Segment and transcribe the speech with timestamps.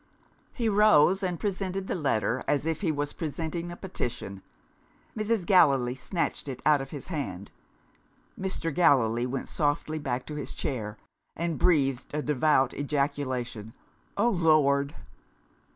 [0.51, 4.41] He rose and presented the letter, as if he was presenting a petition.
[5.15, 5.45] Mrs.
[5.45, 7.51] Gallilee snatched it out of his hand.
[8.35, 8.73] Mr.
[8.73, 10.97] Gallilee went softly back to his chair,
[11.35, 13.75] and breathed a devout ejaculation.
[14.17, 14.95] "Oh, Lord!"